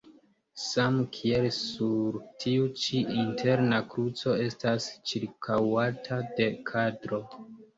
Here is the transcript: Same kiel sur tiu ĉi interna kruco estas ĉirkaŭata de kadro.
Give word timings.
Same 0.67 0.95
kiel 1.17 1.43
sur 1.57 2.17
tiu 2.43 2.65
ĉi 2.85 3.03
interna 3.25 3.83
kruco 3.93 4.35
estas 4.49 4.89
ĉirkaŭata 5.13 6.19
de 6.41 6.49
kadro. 6.73 7.23